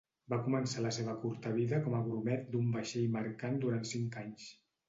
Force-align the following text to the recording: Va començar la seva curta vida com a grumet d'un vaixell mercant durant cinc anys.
Va 0.33 0.37
començar 0.45 0.85
la 0.85 0.93
seva 0.97 1.13
curta 1.25 1.51
vida 1.59 1.79
com 1.87 1.97
a 1.97 2.01
grumet 2.09 2.49
d'un 2.57 2.73
vaixell 2.79 3.15
mercant 3.19 3.63
durant 3.67 3.89
cinc 3.95 4.19
anys. 4.25 4.53